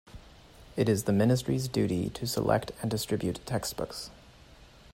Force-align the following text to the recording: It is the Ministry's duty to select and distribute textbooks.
It 0.75 0.89
is 0.89 1.03
the 1.03 1.11
Ministry's 1.13 1.67
duty 1.67 2.09
to 2.15 2.25
select 2.25 2.71
and 2.81 2.89
distribute 2.89 3.39
textbooks. 3.45 4.09